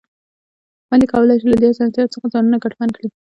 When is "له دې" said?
1.49-1.67